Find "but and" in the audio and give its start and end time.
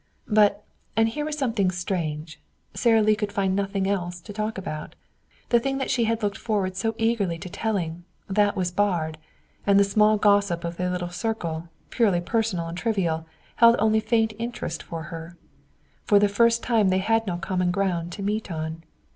0.27-1.09